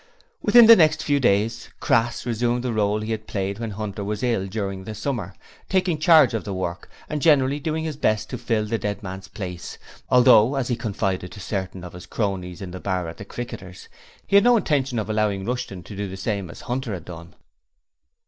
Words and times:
Within 0.41 0.65
the 0.65 0.75
next 0.75 1.03
few 1.03 1.19
days 1.19 1.69
Crass 1.79 2.25
resumed 2.25 2.63
the 2.63 2.73
role 2.73 3.01
he 3.01 3.11
had 3.11 3.27
played 3.27 3.59
when 3.59 3.69
Hunter 3.69 4.03
was 4.03 4.23
ill 4.23 4.47
during 4.47 4.83
the 4.83 4.95
summer, 4.95 5.35
taking 5.69 5.99
charge 5.99 6.33
of 6.33 6.43
the 6.43 6.55
work 6.55 6.89
and 7.07 7.21
generally 7.21 7.59
doing 7.59 7.83
his 7.83 7.97
best 7.97 8.27
to 8.31 8.39
fill 8.39 8.65
the 8.65 8.79
dead 8.79 9.03
man's 9.03 9.27
place, 9.27 9.77
although 10.09 10.55
as 10.55 10.69
he 10.69 10.75
confided 10.75 11.31
to 11.33 11.39
certain 11.39 11.83
of 11.83 11.93
his 11.93 12.07
cronies 12.07 12.63
in 12.63 12.71
the 12.71 12.79
bar 12.79 13.07
of 13.09 13.17
the 13.17 13.25
Cricketers 13.25 13.89
he 14.25 14.35
had 14.35 14.43
no 14.43 14.57
intention 14.57 14.97
of 14.97 15.07
allowing 15.07 15.45
Rushton 15.45 15.83
to 15.83 15.95
do 15.95 16.09
the 16.09 16.17
same 16.17 16.49
as 16.49 16.61
Hunter 16.61 16.95
had 16.95 17.05
done. 17.05 17.35